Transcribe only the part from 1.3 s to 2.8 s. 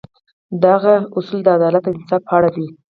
د عدالت او انصاف په اړه دي.